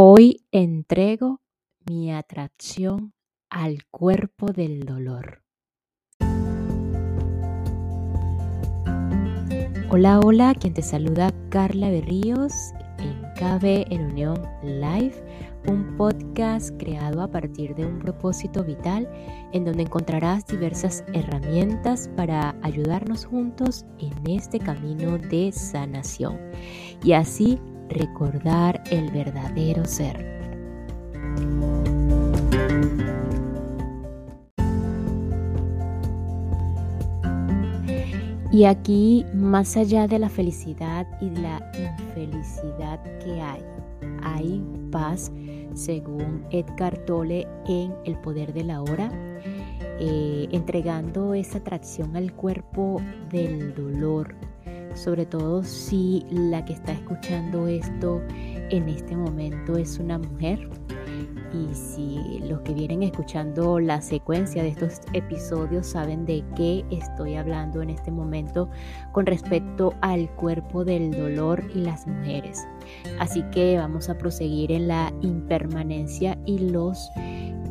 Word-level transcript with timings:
Hoy 0.00 0.44
entrego 0.52 1.40
mi 1.84 2.12
atracción 2.12 3.14
al 3.50 3.84
cuerpo 3.90 4.52
del 4.52 4.86
dolor. 4.86 5.42
Hola, 9.90 10.20
hola, 10.20 10.54
quien 10.54 10.72
te 10.72 10.82
saluda 10.82 11.32
Carla 11.48 11.90
Berríos 11.90 12.52
en 13.00 13.20
KB 13.34 13.92
en 13.92 14.12
Unión 14.12 14.40
Live, 14.62 15.16
un 15.66 15.96
podcast 15.96 16.70
creado 16.78 17.20
a 17.20 17.32
partir 17.32 17.74
de 17.74 17.84
un 17.84 17.98
propósito 17.98 18.62
vital 18.62 19.10
en 19.52 19.64
donde 19.64 19.82
encontrarás 19.82 20.46
diversas 20.46 21.02
herramientas 21.12 22.08
para 22.16 22.54
ayudarnos 22.62 23.24
juntos 23.24 23.84
en 23.98 24.30
este 24.30 24.60
camino 24.60 25.18
de 25.18 25.50
sanación 25.50 26.38
y 27.02 27.14
así 27.14 27.58
recordar 27.88 28.82
el 28.90 29.10
verdadero 29.10 29.84
ser. 29.84 30.38
Y 38.50 38.64
aquí, 38.64 39.26
más 39.34 39.76
allá 39.76 40.08
de 40.08 40.18
la 40.18 40.28
felicidad 40.28 41.06
y 41.20 41.30
la 41.30 41.60
infelicidad 41.78 43.00
que 43.22 43.40
hay, 43.40 43.62
hay 44.22 44.64
paz, 44.90 45.30
según 45.74 46.44
Edgar 46.50 46.96
Tolle 47.04 47.46
en 47.66 47.94
El 48.04 48.16
Poder 48.18 48.54
de 48.54 48.64
la 48.64 48.80
Hora, 48.80 49.12
eh, 50.00 50.48
entregando 50.50 51.34
esa 51.34 51.58
atracción 51.58 52.16
al 52.16 52.32
cuerpo 52.32 53.02
del 53.30 53.74
dolor, 53.74 54.34
sobre 54.94 55.26
todo 55.26 55.62
si 55.62 56.24
la 56.30 56.64
que 56.64 56.72
está 56.72 56.92
escuchando 56.92 57.66
esto 57.66 58.20
en 58.70 58.88
este 58.88 59.16
momento 59.16 59.76
es 59.76 59.98
una 59.98 60.18
mujer. 60.18 60.68
Y 61.52 61.74
si 61.74 62.40
los 62.46 62.60
que 62.60 62.74
vienen 62.74 63.02
escuchando 63.02 63.80
la 63.80 64.02
secuencia 64.02 64.62
de 64.62 64.68
estos 64.68 65.00
episodios 65.14 65.86
saben 65.86 66.26
de 66.26 66.44
qué 66.54 66.84
estoy 66.90 67.36
hablando 67.36 67.80
en 67.80 67.88
este 67.88 68.10
momento 68.10 68.68
con 69.12 69.24
respecto 69.24 69.94
al 70.02 70.28
cuerpo 70.36 70.84
del 70.84 71.10
dolor 71.10 71.64
y 71.74 71.78
las 71.78 72.06
mujeres. 72.06 72.66
Así 73.18 73.42
que 73.50 73.78
vamos 73.78 74.10
a 74.10 74.18
proseguir 74.18 74.70
en 74.72 74.88
la 74.88 75.12
impermanencia 75.22 76.38
y 76.44 76.58
los 76.58 77.10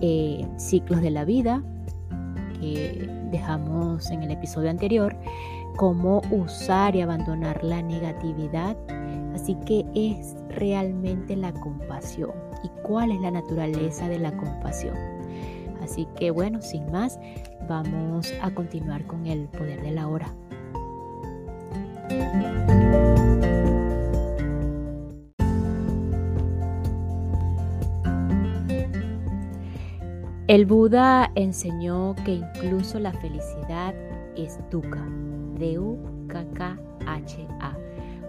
eh, 0.02 0.48
ciclos 0.58 1.02
de 1.02 1.12
la 1.12 1.24
vida 1.24 1.64
que 2.60 3.10
dejamos 3.32 4.10
en 4.12 4.24
el 4.24 4.32
episodio 4.32 4.70
anterior 4.70 5.16
cómo 5.76 6.22
usar 6.32 6.96
y 6.96 7.02
abandonar 7.02 7.64
la 7.64 7.82
negatividad. 7.82 8.76
Así 9.34 9.56
que 9.66 9.86
es 9.94 10.36
realmente 10.50 11.36
la 11.36 11.54
compasión 11.54 12.32
y 12.64 12.70
cuál 12.84 13.12
es 13.12 13.22
la 13.22 13.32
naturaleza 13.32 14.10
de 14.10 14.20
la 14.20 14.36
compasión. 14.36 14.96
Así 15.82 16.08
que 16.18 16.32
bueno, 16.32 16.62
sin 16.62 16.92
más, 16.92 17.20
vamos 17.70 18.34
a 18.42 18.52
continuar 18.52 19.06
con 19.06 19.26
el 19.28 19.48
poder 19.48 19.82
de 19.82 19.92
la 19.92 20.08
hora. 20.08 20.34
El 30.58 30.66
Buda 30.66 31.32
enseñó 31.36 32.16
que 32.26 32.32
incluso 32.34 33.00
la 33.00 33.14
felicidad 33.14 33.94
es 34.36 34.60
dukkha, 34.72 35.06
D-U-K-K-H-A, 35.60 36.98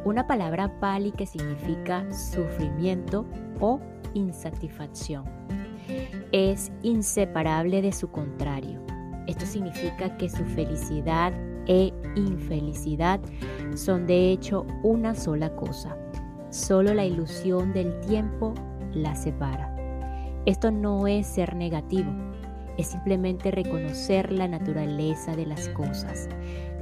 una 0.04 0.26
palabra 0.26 0.78
pali 0.78 1.10
que 1.12 1.24
significa 1.24 2.04
sufrimiento 2.12 3.24
o 3.60 3.80
insatisfacción. 4.12 5.24
Es 6.30 6.70
inseparable 6.82 7.80
de 7.80 7.92
su 7.92 8.10
contrario. 8.10 8.82
Esto 9.26 9.46
significa 9.46 10.18
que 10.18 10.28
su 10.28 10.44
felicidad 10.44 11.32
e 11.66 11.94
infelicidad 12.14 13.20
son 13.74 14.06
de 14.06 14.32
hecho 14.32 14.66
una 14.82 15.14
sola 15.14 15.56
cosa. 15.56 15.96
Solo 16.50 16.92
la 16.92 17.06
ilusión 17.06 17.72
del 17.72 17.98
tiempo 18.00 18.52
la 18.92 19.16
separa. 19.16 19.78
Esto 20.48 20.70
no 20.70 21.06
es 21.06 21.26
ser 21.26 21.54
negativo, 21.56 22.10
es 22.78 22.86
simplemente 22.86 23.50
reconocer 23.50 24.32
la 24.32 24.48
naturaleza 24.48 25.36
de 25.36 25.44
las 25.44 25.68
cosas, 25.70 26.28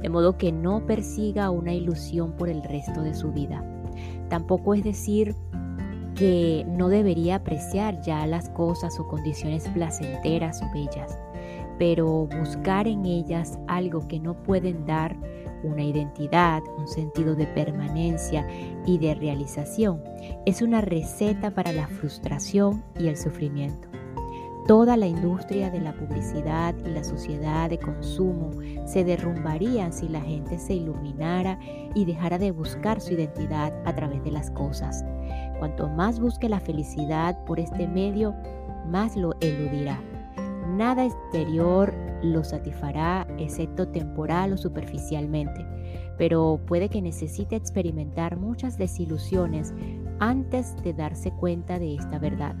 de 0.01 0.09
modo 0.09 0.37
que 0.37 0.51
no 0.51 0.85
persiga 0.85 1.49
una 1.49 1.73
ilusión 1.73 2.31
por 2.33 2.47
el 2.47 2.63
resto 2.63 3.01
de 3.01 3.13
su 3.13 3.31
vida. 3.31 3.63
Tampoco 4.29 4.75
es 4.75 4.83
decir 4.83 5.35
que 6.15 6.65
no 6.67 6.89
debería 6.89 7.35
apreciar 7.35 8.01
ya 8.01 8.25
las 8.27 8.49
cosas 8.49 8.99
o 8.99 9.07
condiciones 9.07 9.67
placenteras 9.69 10.61
o 10.61 10.71
bellas, 10.73 11.17
pero 11.77 12.27
buscar 12.27 12.87
en 12.87 13.05
ellas 13.05 13.59
algo 13.67 14.07
que 14.07 14.19
no 14.19 14.41
pueden 14.43 14.85
dar 14.85 15.15
una 15.63 15.83
identidad, 15.83 16.61
un 16.77 16.87
sentido 16.87 17.35
de 17.35 17.47
permanencia 17.47 18.47
y 18.85 18.97
de 18.99 19.15
realización, 19.15 20.03
es 20.45 20.61
una 20.61 20.81
receta 20.81 21.51
para 21.51 21.71
la 21.71 21.87
frustración 21.87 22.83
y 22.99 23.07
el 23.07 23.17
sufrimiento. 23.17 23.86
Toda 24.67 24.97
la 24.97 25.07
industria 25.07 25.69
de 25.69 25.79
la 25.79 25.93
publicidad 25.93 26.75
y 26.85 26.89
la 26.89 27.01
sociedad 27.01 27.69
de 27.69 27.79
consumo 27.79 28.51
se 28.85 29.05
derrumbarían 29.05 29.93
si 29.93 30.09
la 30.09 30.19
gente 30.19 30.59
se 30.59 30.73
iluminara 30.73 31.57
y 31.95 32.03
dejara 32.03 32.37
de 32.37 32.51
buscar 32.51 32.99
su 32.99 33.13
identidad 33.13 33.73
a 33.85 33.95
través 33.95 34.21
de 34.25 34.31
las 34.31 34.51
cosas. 34.51 35.05
Cuanto 35.59 35.87
más 35.87 36.19
busque 36.19 36.49
la 36.49 36.59
felicidad 36.59 37.41
por 37.45 37.61
este 37.61 37.87
medio, 37.87 38.35
más 38.89 39.15
lo 39.15 39.35
eludirá. 39.39 40.01
Nada 40.75 41.05
exterior 41.05 41.93
lo 42.21 42.43
satisfará 42.43 43.25
excepto 43.37 43.87
temporal 43.87 44.51
o 44.51 44.57
superficialmente, 44.57 45.65
pero 46.17 46.59
puede 46.67 46.89
que 46.89 47.01
necesite 47.01 47.55
experimentar 47.55 48.35
muchas 48.35 48.77
desilusiones 48.77 49.73
antes 50.19 50.75
de 50.83 50.93
darse 50.93 51.31
cuenta 51.31 51.79
de 51.79 51.95
esta 51.95 52.19
verdad. 52.19 52.57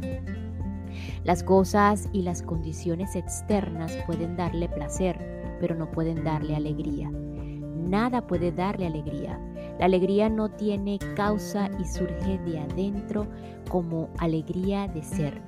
Las 1.23 1.43
cosas 1.43 2.09
y 2.13 2.21
las 2.21 2.41
condiciones 2.41 3.15
externas 3.15 3.97
pueden 4.05 4.35
darle 4.35 4.69
placer, 4.69 5.57
pero 5.59 5.75
no 5.75 5.91
pueden 5.91 6.23
darle 6.23 6.55
alegría. 6.55 7.09
Nada 7.09 8.27
puede 8.27 8.51
darle 8.51 8.87
alegría. 8.87 9.39
La 9.79 9.85
alegría 9.85 10.27
no 10.29 10.49
tiene 10.49 10.99
causa 11.15 11.69
y 11.79 11.85
surge 11.85 12.39
de 12.39 12.59
adentro 12.59 13.27
como 13.69 14.09
alegría 14.17 14.87
de 14.87 15.03
ser. 15.03 15.41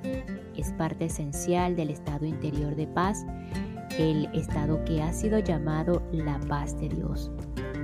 Es 0.56 0.72
parte 0.72 1.06
esencial 1.06 1.76
del 1.76 1.90
estado 1.90 2.26
interior 2.26 2.76
de 2.76 2.86
paz, 2.86 3.26
el 3.98 4.26
estado 4.34 4.84
que 4.84 5.02
ha 5.02 5.12
sido 5.12 5.38
llamado 5.38 6.02
la 6.12 6.38
paz 6.48 6.78
de 6.80 6.88
Dios. 6.88 7.30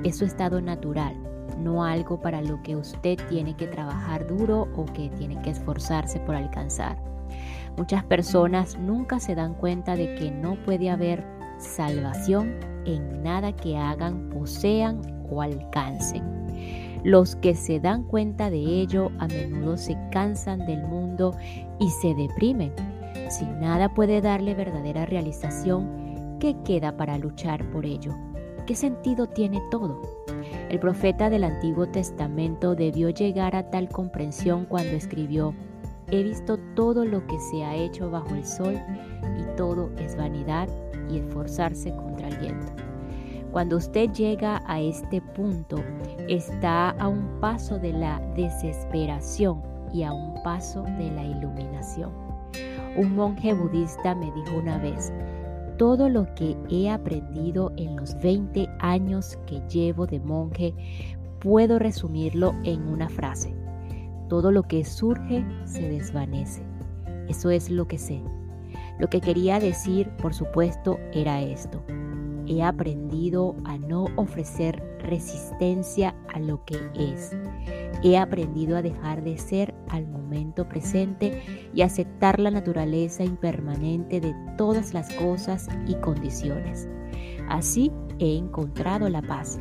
Es 0.04 0.18
su 0.18 0.24
estado 0.24 0.60
natural, 0.60 1.16
no 1.58 1.84
algo 1.84 2.20
para 2.20 2.40
lo 2.42 2.62
que 2.62 2.76
usted 2.76 3.18
tiene 3.28 3.56
que 3.56 3.66
trabajar 3.66 4.26
duro 4.26 4.68
o 4.76 4.84
que 4.84 5.10
tiene 5.10 5.40
que 5.42 5.50
esforzarse 5.50 6.20
por 6.20 6.34
alcanzar. 6.34 6.96
Muchas 7.76 8.04
personas 8.04 8.78
nunca 8.78 9.20
se 9.20 9.34
dan 9.34 9.54
cuenta 9.54 9.96
de 9.96 10.14
que 10.14 10.30
no 10.30 10.56
puede 10.64 10.90
haber 10.90 11.24
salvación 11.58 12.54
en 12.86 13.22
nada 13.22 13.52
que 13.52 13.76
hagan, 13.76 14.30
posean 14.30 15.00
o 15.30 15.42
alcancen. 15.42 16.22
Los 17.04 17.36
que 17.36 17.54
se 17.54 17.78
dan 17.78 18.04
cuenta 18.04 18.50
de 18.50 18.58
ello 18.58 19.10
a 19.18 19.28
menudo 19.28 19.76
se 19.76 19.96
cansan 20.10 20.66
del 20.66 20.82
mundo 20.82 21.36
y 21.78 21.90
se 21.90 22.14
deprimen. 22.14 22.72
Si 23.28 23.44
nada 23.44 23.92
puede 23.94 24.20
darle 24.20 24.54
verdadera 24.54 25.04
realización, 25.04 26.38
¿qué 26.40 26.56
queda 26.64 26.96
para 26.96 27.18
luchar 27.18 27.70
por 27.70 27.84
ello? 27.84 28.14
¿Qué 28.66 28.74
sentido 28.74 29.28
tiene 29.28 29.62
todo? 29.70 30.00
El 30.68 30.80
profeta 30.80 31.30
del 31.30 31.44
Antiguo 31.44 31.86
Testamento 31.86 32.74
debió 32.74 33.10
llegar 33.10 33.54
a 33.54 33.70
tal 33.70 33.88
comprensión 33.88 34.64
cuando 34.64 34.92
escribió, 34.96 35.54
He 36.10 36.22
visto 36.22 36.56
todo 36.74 37.04
lo 37.04 37.26
que 37.26 37.38
se 37.40 37.64
ha 37.64 37.74
hecho 37.74 38.10
bajo 38.10 38.34
el 38.34 38.44
sol 38.44 38.80
y 39.38 39.56
todo 39.56 39.90
es 39.98 40.16
vanidad 40.16 40.68
y 41.10 41.18
esforzarse 41.18 41.90
contra 41.96 42.28
el 42.28 42.36
viento. 42.38 42.72
Cuando 43.50 43.76
usted 43.76 44.12
llega 44.12 44.62
a 44.66 44.80
este 44.80 45.20
punto, 45.20 45.82
está 46.28 46.90
a 46.90 47.08
un 47.08 47.40
paso 47.40 47.78
de 47.78 47.92
la 47.92 48.20
desesperación 48.36 49.62
y 49.92 50.02
a 50.04 50.12
un 50.12 50.42
paso 50.42 50.82
de 50.82 51.10
la 51.10 51.24
iluminación. 51.24 52.12
Un 52.96 53.16
monje 53.16 53.52
budista 53.52 54.14
me 54.14 54.30
dijo 54.32 54.58
una 54.58 54.78
vez, 54.78 55.12
todo 55.76 56.08
lo 56.08 56.32
que 56.34 56.56
he 56.70 56.88
aprendido 56.88 57.72
en 57.76 57.96
los 57.96 58.14
20 58.20 58.68
años 58.78 59.38
que 59.46 59.60
llevo 59.68 60.06
de 60.06 60.20
monje, 60.20 60.74
puedo 61.40 61.78
resumirlo 61.78 62.54
en 62.64 62.88
una 62.88 63.08
frase. 63.08 63.65
Todo 64.28 64.50
lo 64.50 64.64
que 64.64 64.84
surge 64.84 65.44
se 65.64 65.88
desvanece. 65.88 66.62
Eso 67.28 67.50
es 67.50 67.70
lo 67.70 67.86
que 67.86 67.98
sé. 67.98 68.22
Lo 68.98 69.08
que 69.08 69.20
quería 69.20 69.60
decir, 69.60 70.08
por 70.16 70.34
supuesto, 70.34 70.98
era 71.12 71.42
esto. 71.42 71.82
He 72.46 72.62
aprendido 72.62 73.56
a 73.64 73.76
no 73.76 74.06
ofrecer 74.16 74.82
resistencia 75.00 76.14
a 76.32 76.38
lo 76.38 76.64
que 76.64 76.78
es. 76.94 77.36
he 78.02 78.18
aprendido 78.18 78.76
a 78.76 78.82
dejar 78.82 79.24
de 79.24 79.38
ser 79.38 79.74
al 79.88 80.06
momento 80.06 80.68
presente 80.68 81.42
y 81.74 81.82
aceptar 81.82 82.38
la 82.38 82.50
naturaleza 82.50 83.24
impermanente 83.24 84.20
de 84.20 84.34
todas 84.56 84.94
las 84.94 85.12
cosas 85.14 85.68
y 85.86 85.94
condiciones. 85.96 86.88
Así 87.48 87.90
he 88.18 88.36
encontrado 88.36 89.08
la 89.08 89.22
paz. 89.22 89.58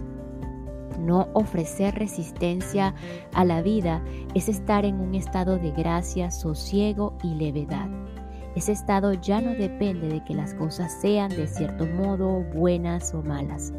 No 1.05 1.27
ofrecer 1.33 1.93
resistencia 1.93 2.95
a 3.33 3.45
la 3.45 3.61
vida 3.61 4.03
es 4.33 4.49
estar 4.49 4.85
en 4.85 4.99
un 4.99 5.13
estado 5.13 5.59
de 5.59 5.71
gracia, 5.71 6.31
sosiego 6.31 7.15
y 7.21 7.35
levedad. 7.35 7.87
Ese 8.55 8.71
estado 8.71 9.13
ya 9.13 9.39
no 9.39 9.51
depende 9.51 10.07
de 10.07 10.23
que 10.23 10.33
las 10.33 10.55
cosas 10.55 10.91
sean 11.01 11.29
de 11.29 11.45
cierto 11.45 11.85
modo 11.85 12.41
buenas 12.55 13.13
o 13.13 13.21
malas. 13.21 13.71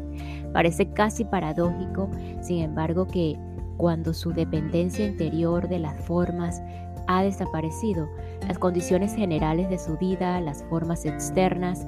Parece 0.53 0.89
casi 0.93 1.25
paradójico, 1.25 2.09
sin 2.41 2.63
embargo, 2.63 3.07
que 3.07 3.37
cuando 3.75 4.13
su 4.13 4.31
dependencia 4.31 5.05
interior 5.05 5.67
de 5.67 5.79
las 5.79 5.99
formas 6.05 6.61
ha 7.07 7.23
desaparecido, 7.23 8.07
las 8.47 8.57
condiciones 8.57 9.15
generales 9.15 9.69
de 9.69 9.79
su 9.79 9.97
vida, 9.97 10.39
las 10.39 10.63
formas 10.69 11.05
externas, 11.05 11.85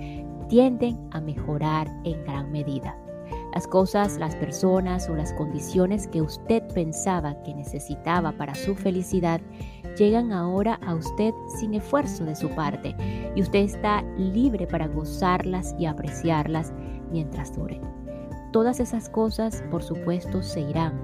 tienden 0.49 0.99
a 1.11 1.21
mejorar 1.21 1.87
en 2.03 2.23
gran 2.25 2.51
medida. 2.51 2.97
Las 3.53 3.67
cosas, 3.67 4.17
las 4.17 4.35
personas 4.35 5.09
o 5.09 5.15
las 5.15 5.33
condiciones 5.33 6.07
que 6.07 6.21
usted 6.21 6.63
pensaba 6.73 7.41
que 7.43 7.55
necesitaba 7.55 8.31
para 8.33 8.53
su 8.53 8.75
felicidad 8.75 9.41
llegan 9.97 10.31
ahora 10.31 10.79
a 10.85 10.93
usted 10.93 11.33
sin 11.59 11.73
esfuerzo 11.73 12.25
de 12.25 12.35
su 12.35 12.49
parte 12.49 12.95
y 13.35 13.41
usted 13.41 13.59
está 13.59 14.03
libre 14.17 14.67
para 14.67 14.87
gozarlas 14.87 15.75
y 15.79 15.87
apreciarlas 15.87 16.73
mientras 17.11 17.55
duren. 17.55 17.81
Todas 18.51 18.79
esas 18.79 19.09
cosas, 19.09 19.63
por 19.69 19.83
supuesto, 19.83 20.41
se 20.41 20.61
irán. 20.61 20.99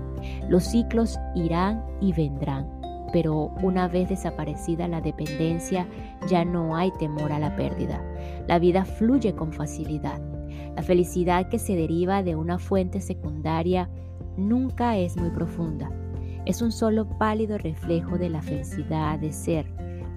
Los 0.47 0.63
ciclos 0.65 1.19
irán 1.35 1.83
y 1.99 2.13
vendrán, 2.13 2.67
pero 3.11 3.51
una 3.61 3.87
vez 3.87 4.09
desaparecida 4.09 4.87
la 4.87 5.01
dependencia, 5.01 5.87
ya 6.27 6.43
no 6.43 6.75
hay 6.75 6.91
temor 6.91 7.31
a 7.31 7.39
la 7.39 7.55
pérdida. 7.55 8.03
La 8.47 8.59
vida 8.59 8.85
fluye 8.85 9.35
con 9.35 9.51
facilidad. 9.51 10.19
La 10.75 10.83
felicidad 10.83 11.49
que 11.49 11.59
se 11.59 11.75
deriva 11.75 12.23
de 12.23 12.35
una 12.35 12.59
fuente 12.59 13.01
secundaria 13.01 13.89
nunca 14.37 14.97
es 14.97 15.17
muy 15.17 15.29
profunda. 15.29 15.91
Es 16.45 16.61
un 16.61 16.71
solo 16.71 17.07
pálido 17.17 17.57
reflejo 17.57 18.17
de 18.17 18.29
la 18.29 18.41
felicidad 18.41 19.17
de 19.19 19.31
ser, 19.31 19.65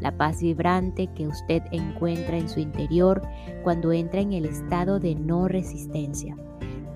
la 0.00 0.16
paz 0.16 0.42
vibrante 0.42 1.08
que 1.14 1.26
usted 1.26 1.62
encuentra 1.72 2.36
en 2.36 2.48
su 2.48 2.60
interior 2.60 3.22
cuando 3.62 3.92
entra 3.92 4.20
en 4.20 4.32
el 4.32 4.44
estado 4.44 5.00
de 5.00 5.14
no 5.14 5.48
resistencia. 5.48 6.36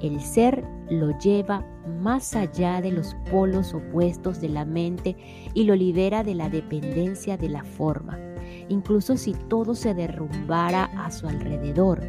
El 0.01 0.21
ser 0.21 0.65
lo 0.91 1.17
lleva 1.19 1.65
más 2.01 2.35
allá 2.35 2.81
de 2.81 2.91
los 2.91 3.15
polos 3.31 3.73
opuestos 3.73 4.41
de 4.41 4.49
la 4.49 4.65
mente 4.65 5.17
y 5.55 5.65
lo 5.65 5.75
libera 5.75 6.23
de 6.25 6.35
la 6.35 6.49
dependencia 6.49 7.37
de 7.37 7.49
la 7.49 7.65
forma. 7.65 8.19
Incluso 8.69 9.17
si 9.17 9.35
todo 9.49 9.75
se 9.75 9.95
derrumbara 9.95 10.85
a 11.05 11.11
su 11.11 11.27
alrededor, 11.27 12.03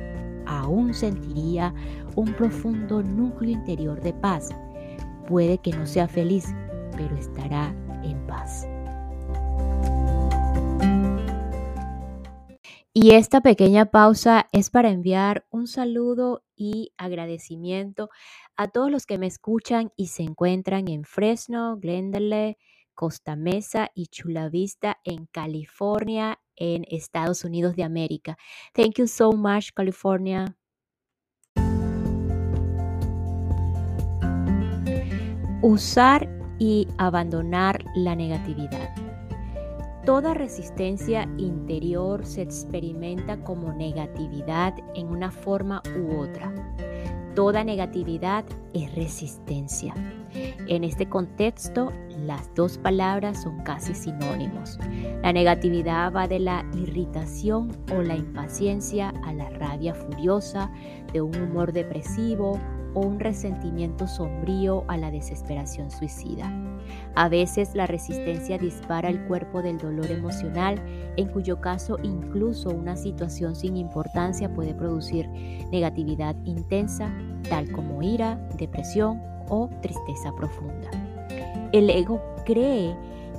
aún 0.46 0.94
sentiría 0.94 1.74
un 2.16 2.34
profundo 2.34 3.02
núcleo 3.02 3.52
interior 3.52 4.02
de 4.02 4.14
paz. 4.14 4.50
Puede 5.28 5.58
que 5.58 5.72
no 5.72 5.86
sea 5.86 6.08
feliz, 6.08 6.54
pero 6.96 7.16
estará 7.16 7.74
en 8.04 8.26
paz. 8.28 8.68
Y 12.96 13.16
esta 13.16 13.42
pequeña 13.42 13.86
pausa 13.86 14.48
es 14.52 14.70
para 14.70 14.92
enviar 14.92 15.48
un 15.50 15.66
saludo 15.66 16.44
y 16.56 16.94
agradecimiento 16.96 18.12
a 18.56 18.68
todos 18.68 18.92
los 18.92 19.08
que 19.08 19.18
me 19.18 19.26
escuchan 19.26 19.92
y 19.96 20.08
se 20.08 20.22
encuentran 20.22 20.88
en 20.88 21.04
Fresno, 21.04 21.78
Glendale, 21.78 22.60
Costa 22.94 23.36
Mesa 23.36 23.90
y 23.96 24.08
Chula 24.08 24.50
Vista 24.50 25.00
en 25.04 25.26
California, 25.26 26.40
en 26.56 26.86
Estados 26.90 27.44
Unidos 27.44 27.76
de 27.76 27.84
América. 27.84 28.38
Thank 28.74 28.96
you 28.98 29.08
so 29.08 29.32
much, 29.32 29.72
California. 29.74 30.56
Usar 35.62 36.30
y 36.60 36.88
abandonar 36.98 37.84
la 37.96 38.16
negatividad. 38.16 38.94
Toda 40.06 40.34
resistencia 40.34 41.30
interior 41.38 42.26
se 42.26 42.42
experimenta 42.42 43.42
como 43.42 43.72
negatividad 43.72 44.76
en 44.96 45.08
una 45.08 45.32
forma 45.32 45.82
u 45.98 46.18
otra. 46.20 46.54
Toda 47.36 47.64
negatividad 47.64 48.44
es 48.74 48.94
resistencia. 48.94 49.94
En 50.68 50.84
este 50.84 51.08
contexto, 51.08 51.94
las 52.26 52.54
dos 52.56 52.78
palabras 52.78 53.44
son 53.44 53.60
casi 53.64 53.94
sinónimos. 53.94 54.80
La 55.22 55.34
negatividad 55.34 56.12
va 56.14 56.28
de 56.28 56.40
la 56.40 56.66
irritación 56.74 57.72
o 57.96 58.02
la 58.02 58.16
impaciencia 58.16 59.14
a 59.26 59.34
la 59.34 59.50
rabia 59.50 59.94
furiosa, 59.94 60.72
de 61.12 61.22
un 61.22 61.36
humor 61.36 61.74
depresivo 61.74 62.60
o 62.94 63.02
un 63.02 63.20
resentimiento 63.20 64.08
sombrío 64.08 64.84
a 64.88 64.98
la 64.98 65.12
desesperación 65.12 65.90
suicida. 65.92 66.52
A 67.16 67.30
veces 67.30 67.76
la 67.76 67.88
resistencia 67.88 68.58
dispara 68.58 69.10
el 69.10 69.26
cuerpo 69.26 69.62
del 69.62 69.78
dolor 69.78 70.12
emocional, 70.12 70.82
en 71.18 71.28
cuyo 71.30 71.60
caso 71.60 71.98
incluso 72.04 72.70
una 72.70 72.96
situación 72.96 73.56
sin 73.56 73.78
importancia 73.78 74.54
puede 74.54 74.74
producir 74.74 75.28
negatividad 75.72 76.36
intensa, 76.46 77.12
tal 77.50 77.72
como 77.72 78.02
ira, 78.02 78.36
depresión 78.58 79.22
o 79.50 79.70
tristeza 79.82 80.32
profunda. 80.36 81.03
El 81.74 81.90
ego 81.90 82.22
cree 82.46 82.96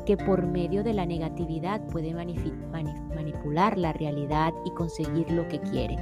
que 0.06 0.16
por 0.16 0.44
medio 0.44 0.82
de 0.82 0.92
la 0.92 1.06
negatividad 1.06 1.80
puede 1.86 2.12
manipular 2.12 3.78
la 3.78 3.92
realidad 3.92 4.52
y 4.64 4.70
conseguir 4.72 5.30
lo 5.30 5.46
que 5.46 5.60
quiere. 5.60 5.96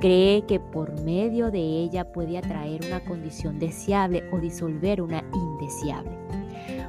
Cree 0.00 0.42
que 0.42 0.58
por 0.58 1.00
medio 1.02 1.52
de 1.52 1.60
ella 1.60 2.10
puede 2.10 2.36
atraer 2.36 2.84
una 2.84 2.98
condición 3.04 3.60
deseable 3.60 4.24
o 4.32 4.40
disolver 4.40 5.00
una 5.00 5.22
indeseable. 5.32 6.10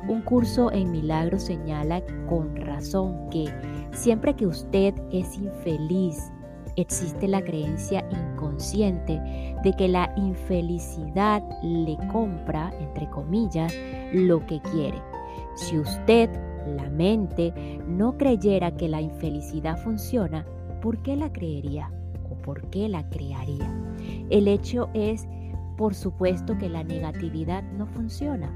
Un 0.08 0.24
curso 0.24 0.72
en 0.72 0.92
milagros 0.92 1.44
señala 1.44 2.02
con 2.28 2.56
razón 2.56 3.30
que 3.30 3.46
siempre 3.92 4.36
que 4.36 4.48
usted 4.48 4.96
es 5.12 5.38
infeliz, 5.38 6.32
existe 6.76 7.28
la 7.28 7.44
creencia 7.44 8.06
inconsciente 8.10 9.22
de 9.64 9.74
que 9.78 9.88
la 9.88 10.14
infelicidad 10.18 11.44
le 11.62 11.98
compra, 12.12 12.74
entre 12.80 13.10
comillas, 13.10 13.74
lo 14.14 14.46
que 14.46 14.60
quiere. 14.62 15.02
Si 15.56 15.78
usted, 15.78 16.30
la 16.78 16.90
mente, 16.90 17.54
no 17.88 18.18
creyera 18.18 18.76
que 18.76 18.88
la 18.88 19.02
infelicidad 19.02 19.78
funciona, 19.78 20.46
¿por 20.82 21.02
qué 21.04 21.16
la 21.16 21.32
creería? 21.32 21.92
por 22.44 22.70
qué 22.70 22.88
la 22.88 23.10
crearía. 23.10 23.68
El 24.30 24.48
hecho 24.48 24.90
es, 24.94 25.28
por 25.78 25.96
supuesto, 25.96 26.58
que 26.58 26.70
la 26.70 26.84
negatividad 26.84 27.64
no 27.64 27.88
funciona. 27.88 28.52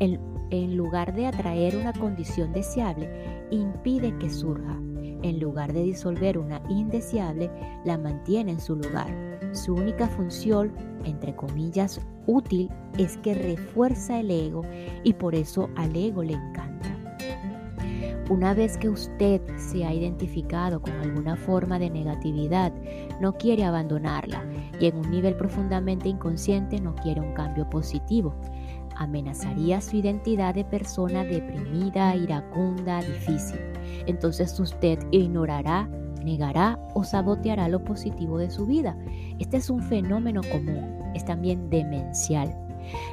En, 0.00 0.20
en 0.50 0.76
lugar 0.76 1.14
de 1.14 1.26
atraer 1.26 1.76
una 1.76 1.92
condición 1.92 2.52
deseable, 2.52 3.08
impide 3.50 4.16
que 4.18 4.28
surja. 4.28 4.78
En 5.22 5.40
lugar 5.40 5.72
de 5.72 5.82
disolver 5.82 6.38
una 6.38 6.62
indeseable, 6.68 7.50
la 7.84 7.98
mantiene 7.98 8.52
en 8.52 8.60
su 8.60 8.76
lugar. 8.76 9.08
Su 9.52 9.74
única 9.74 10.08
función, 10.08 10.72
entre 11.04 11.34
comillas, 11.34 12.00
útil, 12.26 12.70
es 12.98 13.16
que 13.18 13.34
refuerza 13.34 14.20
el 14.20 14.30
ego 14.30 14.62
y 15.04 15.14
por 15.14 15.34
eso 15.34 15.68
al 15.76 15.96
ego 15.96 16.22
le 16.22 16.34
encanta. 16.34 16.78
Una 18.30 18.52
vez 18.52 18.76
que 18.76 18.90
usted 18.90 19.40
se 19.56 19.86
ha 19.86 19.94
identificado 19.94 20.82
con 20.82 20.92
alguna 20.92 21.34
forma 21.34 21.78
de 21.78 21.88
negatividad, 21.88 22.74
no 23.22 23.32
quiere 23.32 23.64
abandonarla 23.64 24.44
y 24.78 24.86
en 24.86 24.98
un 24.98 25.10
nivel 25.10 25.34
profundamente 25.34 26.10
inconsciente 26.10 26.78
no 26.78 26.94
quiere 26.94 27.22
un 27.22 27.32
cambio 27.32 27.68
positivo. 27.70 28.34
Amenazaría 28.98 29.80
su 29.80 29.96
identidad 29.96 30.54
de 30.54 30.64
persona 30.64 31.24
deprimida, 31.24 32.14
iracunda, 32.16 33.00
difícil. 33.00 33.58
Entonces 34.06 34.58
usted 34.58 34.98
ignorará, 35.12 35.88
negará 36.24 36.78
o 36.94 37.04
saboteará 37.04 37.68
lo 37.68 37.84
positivo 37.84 38.38
de 38.38 38.50
su 38.50 38.66
vida. 38.66 38.96
Este 39.38 39.56
es 39.56 39.70
un 39.70 39.82
fenómeno 39.82 40.40
común, 40.50 40.98
es 41.14 41.24
también 41.24 41.70
demencial. 41.70 42.54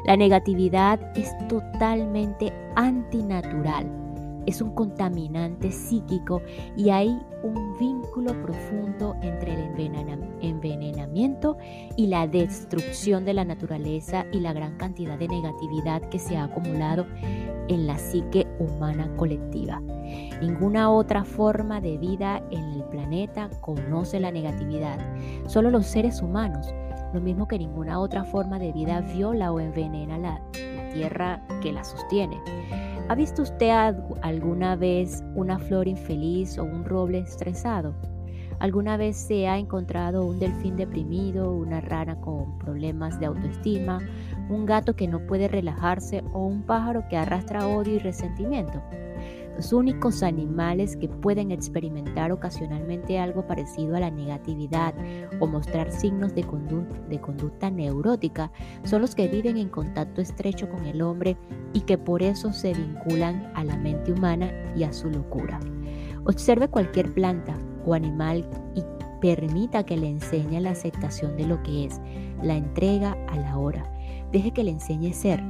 La 0.06 0.18
negatividad 0.18 1.00
es 1.15 1.30
totalmente 1.48 2.51
antinatural 2.75 4.06
es 4.46 4.62
un 4.62 4.72
contaminante 4.72 5.72
psíquico 5.72 6.42
y 6.77 6.89
hay 6.89 7.20
un 7.44 7.77
vínculo 7.77 8.04
profundo 8.24 9.15
entre 9.22 9.53
el 9.53 9.60
envenenamiento 10.41 11.57
y 11.98 12.07
la 12.07 12.27
destrucción 12.27 13.25
de 13.25 13.34
la 13.34 13.43
naturaleza 13.43 14.25
y 14.31 14.39
la 14.39 14.53
gran 14.53 14.77
cantidad 14.77 15.17
de 15.19 15.27
negatividad 15.27 16.01
que 16.10 16.19
se 16.19 16.38
ha 16.38 16.45
acumulado 16.45 17.05
en 17.67 17.88
la 17.88 17.98
psique 17.98 18.48
humana 18.60 19.13
colectiva. 19.17 19.81
Ninguna 20.41 20.91
otra 20.91 21.25
forma 21.25 21.81
de 21.81 21.98
vida 21.98 22.41
en 22.51 22.63
el 22.63 22.84
planeta 22.86 23.50
conoce 23.60 24.19
la 24.19 24.31
negatividad, 24.31 24.98
solo 25.48 25.69
los 25.69 25.86
seres 25.86 26.22
humanos, 26.22 26.74
lo 27.13 27.19
mismo 27.19 27.48
que 27.48 27.60
ninguna 27.60 28.00
otra 28.00 28.24
forma 28.24 28.60
de 28.60 28.72
vida 28.72 29.01
viola 29.01 29.51
o 29.51 29.60
envenena 29.60 30.17
la, 30.17 30.41
tierra 30.93 31.41
que 31.62 31.74
la 31.74 31.84
sostiene. 31.84 32.39
¿Ha 33.07 33.13
visto 33.13 33.43
usted 33.43 33.69
alguna 34.24 34.75
vez 34.75 35.24
una 35.35 35.59
flor 35.59 35.88
infeliz 35.88 36.57
o 36.57 36.63
un 36.63 36.83
roble 36.85 37.19
estresado? 37.19 37.93
¿Alguna 38.57 38.97
vez 38.97 39.15
se 39.15 39.47
ha 39.47 39.59
encontrado 39.59 40.25
un 40.25 40.39
delfín 40.39 40.75
deprimido, 40.75 41.51
una 41.51 41.81
rana 41.81 42.19
con 42.19 42.57
problemas 42.57 43.19
de 43.19 43.27
autoestima, 43.27 44.00
un 44.50 44.65
gato 44.65 44.95
que 44.95 45.07
no 45.07 45.19
puede 45.27 45.47
relajarse 45.47 46.24
o 46.33 46.47
un 46.47 46.63
pájaro 46.63 47.07
que 47.07 47.15
arrastra 47.15 47.67
odio 47.67 47.93
y 47.93 48.00
resentimiento? 48.00 48.81
Los 49.55 49.71
únicos 49.71 50.21
animales 50.21 50.97
que 50.97 51.07
pueden 51.07 51.50
experimentar 51.51 52.31
ocasionalmente 52.33 53.17
algo 53.19 53.47
parecido 53.47 53.95
a 53.95 54.01
la 54.01 54.12
negatividad 54.12 54.93
o 55.39 55.47
mostrar 55.47 55.91
signos 55.93 56.35
de, 56.35 56.43
conducta 56.43 57.71
neurótica 57.71 58.51
son 58.83 59.01
los 59.01 59.15
que 59.15 59.29
viven 59.29 59.57
en 59.57 59.69
contacto 59.69 60.19
estrecho 60.19 60.69
con 60.69 60.85
el 60.85 61.01
hombre 61.01 61.38
y 61.71 61.81
que 61.81 61.97
por 61.97 62.21
eso 62.21 62.51
se 62.51 62.74
vinculan 62.74 63.50
a 63.55 63.63
la 63.63 63.77
mente 63.77 64.12
humana 64.12 64.51
y 64.75 64.83
a 64.83 64.91
su 64.91 65.09
locura. 65.09 65.59
Observe 66.25 66.67
cualquier 66.67 67.13
planta 67.13 67.57
o 67.85 67.93
animal 67.93 68.45
y 68.75 68.83
permita 69.21 69.85
que 69.85 69.95
le 69.95 70.09
enseñe 70.09 70.59
la 70.59 70.71
aceptación 70.71 71.38
de 71.38 71.47
lo 71.47 71.63
que 71.63 71.85
es, 71.85 72.01
la 72.43 72.57
entrega 72.57 73.15
a 73.29 73.38
la 73.38 73.57
hora. 73.57 73.89
Deje 74.33 74.51
que 74.51 74.63
le 74.63 74.71
enseñe 74.71 75.13
ser 75.13 75.41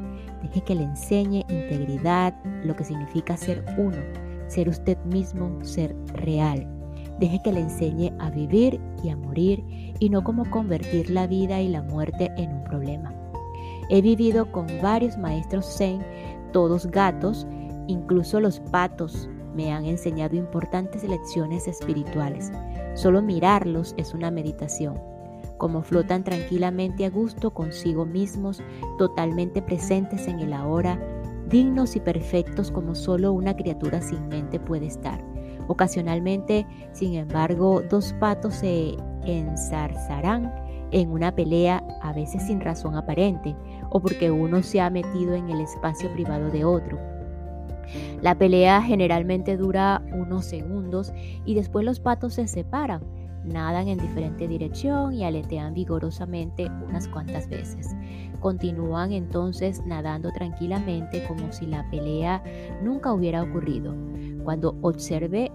Deje 0.46 0.62
que 0.62 0.76
le 0.76 0.84
enseñe 0.84 1.44
integridad, 1.50 2.36
lo 2.64 2.76
que 2.76 2.84
significa 2.84 3.36
ser 3.36 3.66
uno, 3.80 3.98
ser 4.48 4.70
usted 4.70 4.96
mismo, 5.06 5.58
ser 5.64 5.96
real. 6.14 6.68
Deje 7.20 7.42
que 7.44 7.52
le 7.52 7.62
enseñe 7.62 8.14
a 8.20 8.30
vivir 8.30 8.80
y 9.04 9.10
a 9.10 9.18
morir 9.18 9.64
y 10.00 10.10
no 10.12 10.24
como 10.24 10.48
convertir 10.52 11.10
la 11.10 11.26
vida 11.26 11.62
y 11.62 11.70
la 11.70 11.82
muerte 11.82 12.32
en 12.38 12.52
un 12.52 12.64
problema. 12.64 13.12
He 13.90 14.04
vivido 14.04 14.52
con 14.52 14.68
varios 14.84 15.18
maestros 15.18 15.66
zen, 15.66 16.06
todos 16.54 16.86
gatos, 16.86 17.48
incluso 17.88 18.40
los 18.40 18.60
patos 18.60 19.28
me 19.56 19.72
han 19.72 19.86
enseñado 19.86 20.36
importantes 20.36 21.04
lecciones 21.04 21.68
espirituales. 21.68 22.52
Solo 22.94 23.24
mirarlos 23.24 23.96
es 23.98 24.14
una 24.14 24.30
meditación 24.30 25.15
como 25.58 25.82
flotan 25.82 26.24
tranquilamente 26.24 27.06
a 27.06 27.10
gusto 27.10 27.54
consigo 27.54 28.06
mismos, 28.06 28.62
totalmente 28.98 29.62
presentes 29.62 30.28
en 30.28 30.40
el 30.40 30.54
ahora, 30.54 31.00
dignos 31.48 31.96
y 31.96 32.00
perfectos 32.00 32.72
como 32.72 32.96
solo 32.96 33.34
una 33.34 33.56
criatura 33.56 34.02
sin 34.02 34.28
mente 34.28 34.60
puede 34.60 34.88
estar. 34.88 35.24
Ocasionalmente, 35.68 36.68
sin 36.92 37.16
embargo, 37.16 37.82
dos 37.90 38.14
patos 38.20 38.56
se 38.56 38.96
ensarzarán 39.26 40.54
en 40.92 41.12
una 41.12 41.34
pelea, 41.34 41.84
a 42.02 42.14
veces 42.14 42.44
sin 42.44 42.62
razón 42.62 42.96
aparente, 42.96 43.56
o 43.90 44.00
porque 44.00 44.32
uno 44.32 44.62
se 44.64 44.82
ha 44.82 44.90
metido 44.90 45.34
en 45.34 45.50
el 45.50 45.62
espacio 45.62 46.12
privado 46.14 46.50
de 46.50 46.64
otro. 46.64 47.00
La 48.22 48.36
pelea 48.36 48.82
generalmente 48.82 49.58
dura 49.58 50.04
unos 50.12 50.46
segundos 50.46 51.14
y 51.46 51.56
después 51.56 51.86
los 51.86 52.00
patos 52.00 52.36
se 52.36 52.48
separan, 52.48 53.02
nadan 53.46 53.88
en 53.88 53.98
diferente 53.98 54.48
dirección 54.48 55.14
y 55.14 55.24
aletean 55.24 55.74
vigorosamente 55.74 56.70
unas 56.88 57.08
cuantas 57.08 57.48
veces. 57.48 57.96
Continúan 58.40 59.12
entonces 59.12 59.82
nadando 59.86 60.32
tranquilamente 60.32 61.26
como 61.28 61.52
si 61.52 61.66
la 61.66 61.90
pelea 61.90 62.44
nunca 62.84 63.14
hubiera 63.14 63.44
ocurrido. 63.44 63.96
Cuando 64.44 64.78
observé 64.82 65.52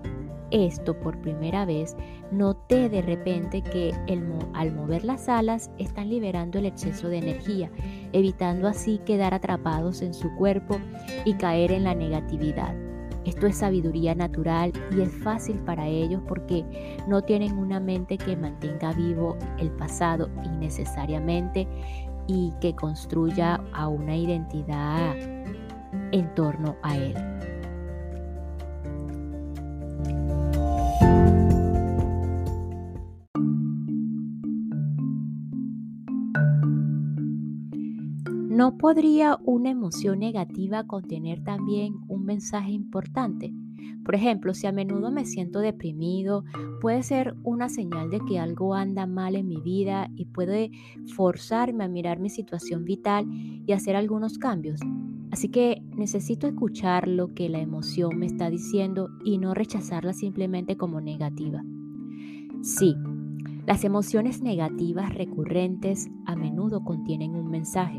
esto 0.51 0.99
por 0.99 1.21
primera 1.21 1.65
vez, 1.65 1.97
noté 2.33 2.89
de 2.89 3.03
repente 3.03 3.63
que 3.63 3.95
al 4.53 4.73
mover 4.73 5.05
las 5.05 5.29
alas 5.29 5.71
están 5.79 6.11
liberando 6.11 6.59
el 6.59 6.67
exceso 6.67 7.09
de 7.09 7.19
energía, 7.19 7.71
evitando 8.13 8.67
así 8.67 8.99
quedar 9.05 9.35
atrapados 9.35 10.03
en 10.03 10.15
su 10.15 10.35
cuerpo 10.35 10.79
y 11.25 11.35
caer 11.35 11.73
en 11.73 11.85
la 11.85 11.95
negatividad. 11.95 12.90
Esto 13.31 13.47
es 13.47 13.59
sabiduría 13.59 14.13
natural 14.13 14.73
y 14.91 15.03
es 15.03 15.13
fácil 15.23 15.55
para 15.59 15.87
ellos 15.87 16.21
porque 16.27 16.65
no 17.07 17.23
tienen 17.23 17.57
una 17.57 17.79
mente 17.79 18.19
que 18.19 18.37
mantenga 18.37 18.93
vivo 18.93 19.37
el 19.59 19.71
pasado 19.71 20.29
innecesariamente 20.45 21.69
y 22.27 22.53
que 22.61 22.75
construya 22.75 23.61
a 23.73 23.87
una 23.87 24.17
identidad 24.17 25.15
en 26.11 26.35
torno 26.35 26.75
a 26.83 26.97
él. 26.97 27.40
¿No 38.61 38.77
podría 38.77 39.39
una 39.43 39.71
emoción 39.71 40.19
negativa 40.19 40.87
contener 40.87 41.43
también 41.43 41.95
un 42.09 42.27
mensaje 42.27 42.73
importante? 42.73 43.55
Por 44.05 44.15
ejemplo, 44.15 44.53
si 44.53 44.67
a 44.67 44.73
menudo 44.73 45.11
me 45.11 45.25
siento 45.25 45.61
deprimido, 45.61 46.45
puede 46.83 47.03
ser 47.03 47.35
una 47.43 47.71
señal 47.71 48.11
de 48.11 48.21
que 48.21 48.39
algo 48.39 48.75
anda 48.75 49.07
mal 49.07 49.35
en 49.35 49.49
mi 49.49 49.63
vida 49.63 50.11
y 50.15 50.27
puede 50.27 50.73
forzarme 51.17 51.85
a 51.85 51.89
mirar 51.89 52.19
mi 52.19 52.29
situación 52.29 52.85
vital 52.85 53.25
y 53.67 53.73
hacer 53.73 53.97
algunos 53.97 54.37
cambios. 54.37 54.79
Así 55.31 55.49
que 55.49 55.83
necesito 55.97 56.47
escuchar 56.47 57.09
lo 57.09 57.29
que 57.29 57.49
la 57.49 57.61
emoción 57.61 58.19
me 58.19 58.27
está 58.27 58.51
diciendo 58.51 59.09
y 59.25 59.39
no 59.39 59.55
rechazarla 59.55 60.13
simplemente 60.13 60.77
como 60.77 61.01
negativa. 61.01 61.65
Sí, 62.61 62.95
las 63.67 63.85
emociones 63.85 64.43
negativas 64.43 65.15
recurrentes 65.15 66.11
a 66.27 66.37
menudo 66.37 66.85
contienen 66.85 67.37
un 67.37 67.51
mensaje 67.51 67.99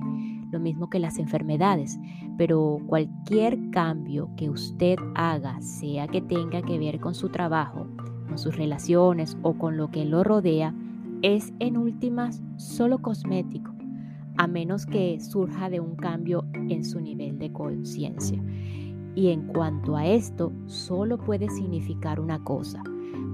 lo 0.51 0.59
mismo 0.59 0.89
que 0.89 0.99
las 0.99 1.17
enfermedades, 1.17 1.99
pero 2.37 2.79
cualquier 2.87 3.57
cambio 3.71 4.29
que 4.35 4.49
usted 4.49 4.97
haga, 5.15 5.61
sea 5.61 6.07
que 6.07 6.21
tenga 6.21 6.61
que 6.61 6.77
ver 6.77 6.99
con 6.99 7.15
su 7.15 7.29
trabajo, 7.29 7.87
con 8.27 8.37
sus 8.37 8.55
relaciones 8.55 9.37
o 9.41 9.53
con 9.53 9.77
lo 9.77 9.89
que 9.89 10.05
lo 10.05 10.23
rodea, 10.23 10.75
es 11.21 11.53
en 11.59 11.77
últimas 11.77 12.41
solo 12.57 12.99
cosmético, 12.99 13.73
a 14.37 14.47
menos 14.47 14.85
que 14.85 15.19
surja 15.19 15.69
de 15.69 15.79
un 15.79 15.95
cambio 15.95 16.45
en 16.53 16.83
su 16.83 16.99
nivel 16.99 17.37
de 17.37 17.51
conciencia. 17.51 18.41
Y 19.13 19.29
en 19.29 19.47
cuanto 19.47 19.95
a 19.95 20.07
esto, 20.07 20.51
solo 20.67 21.17
puede 21.17 21.49
significar 21.49 22.19
una 22.19 22.43
cosa, 22.43 22.81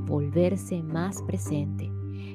volverse 0.05 0.81
más 0.83 1.21
presente. 1.24 1.91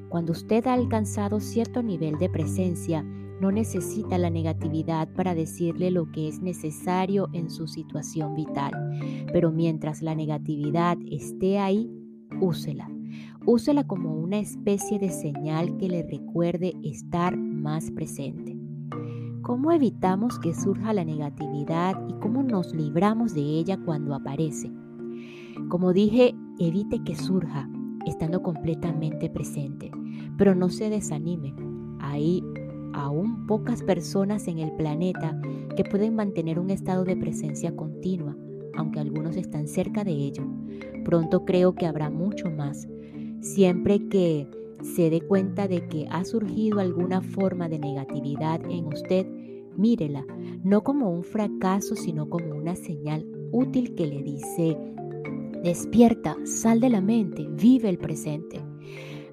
Cuando 0.08 0.32
usted 0.32 0.66
ha 0.66 0.74
alcanzado 0.74 1.40
cierto 1.40 1.82
nivel 1.82 2.18
de 2.18 2.28
presencia, 2.28 3.04
no 3.42 3.50
necesita 3.50 4.18
la 4.18 4.30
negatividad 4.30 5.08
para 5.14 5.34
decirle 5.34 5.90
lo 5.90 6.12
que 6.12 6.28
es 6.28 6.40
necesario 6.40 7.28
en 7.32 7.50
su 7.50 7.66
situación 7.66 8.36
vital. 8.36 8.70
Pero 9.32 9.50
mientras 9.50 10.00
la 10.00 10.14
negatividad 10.14 10.96
esté 11.10 11.58
ahí, 11.58 11.90
úsela. 12.40 12.88
Úsela 13.44 13.84
como 13.84 14.14
una 14.14 14.38
especie 14.38 15.00
de 15.00 15.10
señal 15.10 15.76
que 15.76 15.88
le 15.88 16.04
recuerde 16.04 16.74
estar 16.84 17.36
más 17.36 17.90
presente. 17.90 18.56
¿Cómo 19.42 19.72
evitamos 19.72 20.38
que 20.38 20.54
surja 20.54 20.92
la 20.92 21.04
negatividad 21.04 22.00
y 22.08 22.12
cómo 22.20 22.44
nos 22.44 22.72
libramos 22.72 23.34
de 23.34 23.40
ella 23.40 23.76
cuando 23.84 24.14
aparece? 24.14 24.70
Como 25.68 25.92
dije, 25.92 26.32
evite 26.60 27.02
que 27.02 27.16
surja 27.16 27.68
estando 28.06 28.40
completamente 28.40 29.28
presente, 29.28 29.90
pero 30.38 30.54
no 30.54 30.68
se 30.68 30.90
desanime. 30.90 31.52
Ahí 31.98 32.44
aún 32.92 33.46
pocas 33.46 33.82
personas 33.82 34.48
en 34.48 34.58
el 34.58 34.72
planeta 34.72 35.40
que 35.76 35.84
pueden 35.84 36.14
mantener 36.14 36.58
un 36.58 36.70
estado 36.70 37.04
de 37.04 37.16
presencia 37.16 37.74
continua, 37.74 38.36
aunque 38.74 39.00
algunos 39.00 39.36
están 39.36 39.68
cerca 39.68 40.04
de 40.04 40.12
ello. 40.12 40.44
Pronto 41.04 41.44
creo 41.44 41.74
que 41.74 41.86
habrá 41.86 42.10
mucho 42.10 42.50
más. 42.50 42.88
Siempre 43.40 44.08
que 44.08 44.48
se 44.82 45.10
dé 45.10 45.20
cuenta 45.20 45.68
de 45.68 45.86
que 45.88 46.06
ha 46.10 46.24
surgido 46.24 46.80
alguna 46.80 47.22
forma 47.22 47.68
de 47.68 47.78
negatividad 47.78 48.60
en 48.68 48.86
usted, 48.86 49.26
mírela, 49.76 50.24
no 50.62 50.82
como 50.82 51.10
un 51.10 51.24
fracaso, 51.24 51.96
sino 51.96 52.28
como 52.28 52.54
una 52.54 52.76
señal 52.76 53.26
útil 53.52 53.94
que 53.94 54.06
le 54.06 54.22
dice, 54.22 54.76
despierta, 55.62 56.36
sal 56.44 56.80
de 56.80 56.90
la 56.90 57.00
mente, 57.00 57.46
vive 57.50 57.88
el 57.88 57.98
presente. 57.98 58.60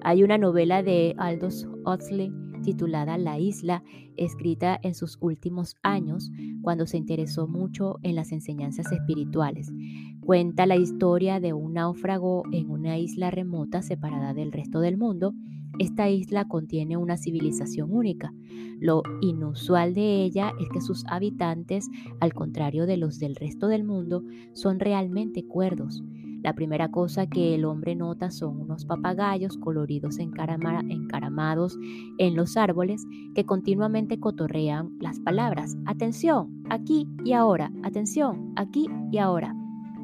Hay 0.02 0.22
una 0.22 0.38
novela 0.38 0.82
de 0.82 1.14
Aldous 1.18 1.66
Huxley 1.84 2.32
titulada 2.62 3.18
La 3.18 3.38
isla, 3.38 3.82
escrita 4.16 4.78
en 4.82 4.94
sus 4.94 5.18
últimos 5.20 5.76
años 5.82 6.30
cuando 6.62 6.86
se 6.86 6.96
interesó 6.96 7.46
mucho 7.46 7.98
en 8.02 8.14
las 8.14 8.32
enseñanzas 8.32 8.90
espirituales. 8.92 9.72
Cuenta 10.20 10.66
la 10.66 10.76
historia 10.76 11.40
de 11.40 11.52
un 11.52 11.74
náufrago 11.74 12.42
en 12.52 12.70
una 12.70 12.98
isla 12.98 13.30
remota 13.30 13.82
separada 13.82 14.34
del 14.34 14.52
resto 14.52 14.80
del 14.80 14.96
mundo. 14.96 15.34
Esta 15.78 16.10
isla 16.10 16.46
contiene 16.46 16.96
una 16.96 17.16
civilización 17.16 17.92
única. 17.92 18.32
Lo 18.80 19.02
inusual 19.20 19.94
de 19.94 20.24
ella 20.24 20.52
es 20.60 20.68
que 20.70 20.80
sus 20.80 21.04
habitantes, 21.06 21.88
al 22.20 22.34
contrario 22.34 22.86
de 22.86 22.96
los 22.96 23.18
del 23.18 23.36
resto 23.36 23.68
del 23.68 23.84
mundo, 23.84 24.22
son 24.52 24.80
realmente 24.80 25.44
cuerdos. 25.44 26.02
La 26.42 26.54
primera 26.54 26.90
cosa 26.90 27.26
que 27.26 27.54
el 27.54 27.64
hombre 27.64 27.94
nota 27.94 28.30
son 28.30 28.60
unos 28.60 28.84
papagayos 28.84 29.56
coloridos 29.58 30.18
encaramados 30.18 31.78
en 32.18 32.34
los 32.34 32.56
árboles 32.56 33.06
que 33.34 33.44
continuamente 33.44 34.18
cotorrean 34.18 34.96
las 35.00 35.20
palabras. 35.20 35.76
Atención, 35.86 36.62
aquí 36.70 37.06
y 37.24 37.32
ahora. 37.32 37.70
Atención, 37.82 38.52
aquí 38.56 38.88
y 39.12 39.18
ahora. 39.18 39.59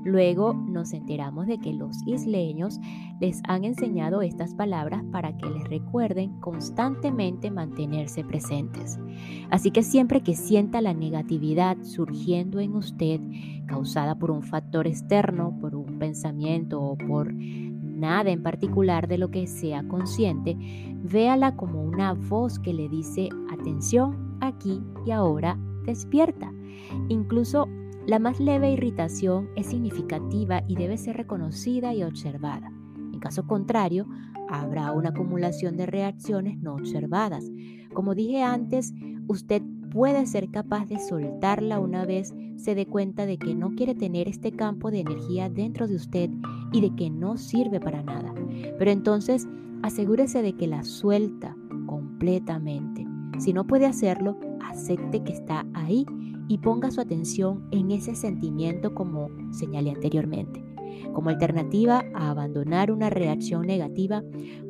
Luego 0.06 0.54
nos 0.54 0.92
enteramos 0.92 1.48
de 1.48 1.58
que 1.58 1.72
los 1.72 2.06
isleños 2.06 2.78
les 3.20 3.42
han 3.48 3.64
enseñado 3.64 4.22
estas 4.22 4.54
palabras 4.54 5.02
para 5.10 5.36
que 5.36 5.50
les 5.50 5.68
recuerden 5.68 6.38
constantemente 6.38 7.50
mantenerse 7.50 8.22
presentes. 8.22 9.00
Así 9.50 9.72
que 9.72 9.82
siempre 9.82 10.20
que 10.20 10.36
sienta 10.36 10.80
la 10.80 10.94
negatividad 10.94 11.76
surgiendo 11.82 12.60
en 12.60 12.76
usted, 12.76 13.20
causada 13.66 14.14
por 14.14 14.30
un 14.30 14.44
factor 14.44 14.86
externo, 14.86 15.58
por 15.60 15.75
un 15.75 15.98
pensamiento 15.98 16.80
o 16.80 16.96
por 16.96 17.34
nada 17.34 18.30
en 18.30 18.44
particular 18.44 19.08
de 19.08 19.18
lo 19.18 19.32
que 19.32 19.48
sea 19.48 19.88
consciente, 19.88 20.56
véala 21.02 21.56
como 21.56 21.82
una 21.82 22.14
voz 22.14 22.60
que 22.60 22.72
le 22.72 22.88
dice, 22.88 23.28
atención, 23.50 24.36
aquí 24.40 24.80
y 25.04 25.10
ahora, 25.10 25.58
despierta. 25.84 26.52
Incluso 27.08 27.66
la 28.06 28.20
más 28.20 28.38
leve 28.38 28.70
irritación 28.70 29.48
es 29.56 29.66
significativa 29.66 30.62
y 30.68 30.76
debe 30.76 30.96
ser 30.96 31.16
reconocida 31.16 31.92
y 31.92 32.04
observada. 32.04 32.72
En 33.12 33.18
caso 33.18 33.46
contrario, 33.46 34.06
habrá 34.48 34.92
una 34.92 35.08
acumulación 35.08 35.76
de 35.76 35.86
reacciones 35.86 36.56
no 36.58 36.75
observadas. 36.75 37.50
Como 37.92 38.14
dije 38.14 38.42
antes, 38.42 38.94
usted 39.26 39.62
puede 39.90 40.26
ser 40.26 40.50
capaz 40.50 40.86
de 40.86 41.00
soltarla 41.00 41.80
una 41.80 42.04
vez 42.04 42.32
se 42.56 42.75
dé 42.75 42.86
cuenta 42.86 43.26
de 43.26 43.38
que 43.38 43.54
no 43.54 43.75
quiere 43.75 43.94
tener 43.94 44.28
este 44.28 44.52
campo 44.52 44.90
de 44.90 45.00
energía 45.00 45.48
dentro 45.48 45.86
de 45.88 45.96
usted 45.96 46.30
y 46.72 46.80
de 46.80 46.94
que 46.94 47.10
no 47.10 47.36
sirve 47.36 47.80
para 47.80 48.02
nada. 48.02 48.32
Pero 48.78 48.90
entonces 48.90 49.46
asegúrese 49.82 50.42
de 50.42 50.54
que 50.54 50.66
la 50.66 50.84
suelta 50.84 51.56
completamente. 51.86 53.06
Si 53.38 53.52
no 53.52 53.66
puede 53.66 53.86
hacerlo, 53.86 54.38
acepte 54.60 55.22
que 55.22 55.32
está 55.32 55.66
ahí 55.75 56.06
y 56.48 56.58
ponga 56.58 56.90
su 56.90 57.00
atención 57.00 57.66
en 57.70 57.90
ese 57.90 58.14
sentimiento 58.14 58.94
como 58.94 59.28
señalé 59.52 59.90
anteriormente. 59.90 60.64
Como 61.12 61.30
alternativa 61.30 62.04
a 62.14 62.30
abandonar 62.30 62.90
una 62.90 63.10
reacción 63.10 63.66
negativa, 63.66 64.22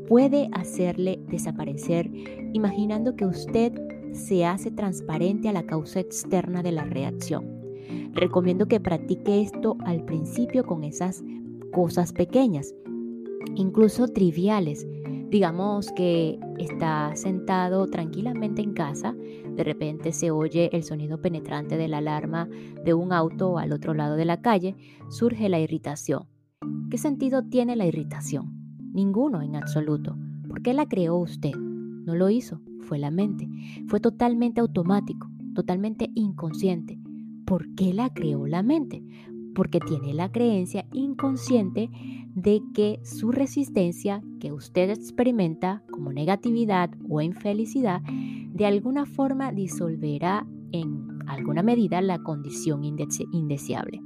puede 0.09 0.49
hacerle 0.53 1.21
desaparecer 1.29 2.11
imaginando 2.53 3.17
que 3.17 3.27
usted 3.27 3.73
se 4.13 4.45
hace 4.47 4.71
transparente 4.71 5.49
a 5.49 5.53
la 5.53 5.67
causa 5.67 6.01
externa 6.01 6.63
de 6.63 6.73
la 6.73 6.85
reacción. 6.85 7.45
Recomiendo 8.13 8.67
que 8.67 8.81
practique 8.81 9.43
esto 9.43 9.77
al 9.85 10.05
principio 10.05 10.65
con 10.65 10.85
esas 10.85 11.23
cosas 11.73 12.13
pequeñas, 12.13 12.75
incluso 13.55 14.09
triviales, 14.09 14.87
Digamos 15.29 15.91
que 15.91 16.39
está 16.57 17.17
sentado 17.17 17.89
tranquilamente 17.89 18.63
en 18.63 18.75
casa, 18.75 19.13
de 19.13 19.65
repente 19.65 20.13
se 20.13 20.31
oye 20.31 20.71
el 20.73 20.85
sonido 20.85 21.21
penetrante 21.21 21.77
de 21.77 21.89
la 21.89 21.99
alarma 21.99 22.49
de 22.85 22.95
un 22.95 23.13
auto 23.13 23.59
al 23.59 23.73
otro 23.73 23.93
lado 23.93 24.15
de 24.15 24.25
la 24.25 24.41
calle, 24.41 24.77
surge 25.09 25.49
la 25.49 25.59
irritación. 25.59 26.29
¿Qué 26.91 26.99
sentido 26.99 27.43
tiene 27.43 27.75
la 27.75 27.87
irritación? 27.87 28.79
Ninguno 28.93 29.43
en 29.43 29.57
absoluto. 29.57 30.17
¿Por 30.49 30.63
qué 30.63 30.73
la 30.73 30.87
creó 30.87 31.17
usted? 31.17 31.55
No 31.57 32.15
lo 32.15 32.31
hizo, 32.31 32.61
fue 32.83 32.99
la 32.99 33.11
mente. 33.11 33.49
Fue 33.89 33.99
totalmente 33.99 34.61
automático, 34.61 35.29
totalmente 35.55 36.09
inconsciente. 36.15 37.01
¿Por 37.45 37.75
qué 37.75 37.93
la 37.93 38.11
creó 38.15 38.47
la 38.47 38.63
mente? 38.63 39.03
Porque 39.57 39.81
tiene 39.81 40.15
la 40.15 40.31
creencia 40.31 40.87
inconsciente 40.93 41.91
de 42.35 42.63
que 42.75 43.01
su 43.03 43.33
resistencia 43.33 44.23
que 44.39 44.53
usted 44.53 44.91
experimenta 44.91 45.83
como 45.91 46.13
negatividad 46.13 46.91
o 47.09 47.23
infelicidad 47.23 48.03
de 48.03 48.67
alguna 48.67 49.07
forma 49.07 49.53
disolverá 49.53 50.47
en 50.71 51.19
alguna 51.27 51.63
medida 51.63 52.03
la 52.03 52.19
condición 52.19 52.85
indeseable. 52.85 54.03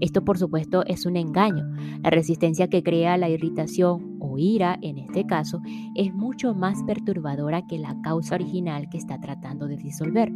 Esto 0.00 0.24
por 0.24 0.38
supuesto 0.38 0.84
es 0.86 1.06
un 1.06 1.16
engaño. 1.16 1.64
La 2.02 2.10
resistencia 2.10 2.68
que 2.68 2.82
crea 2.82 3.16
la 3.16 3.28
irritación 3.28 4.16
o 4.20 4.38
ira 4.38 4.78
en 4.82 4.98
este 4.98 5.26
caso 5.26 5.60
es 5.94 6.12
mucho 6.14 6.54
más 6.54 6.82
perturbadora 6.84 7.66
que 7.66 7.78
la 7.78 8.00
causa 8.02 8.34
original 8.34 8.88
que 8.90 8.98
está 8.98 9.20
tratando 9.20 9.66
de 9.66 9.76
disolver. 9.76 10.32